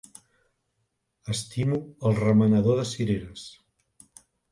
Estimo 1.33 1.77
el 2.11 2.17
remenador 2.21 2.79
de 2.81 2.87
cireres. 2.93 3.45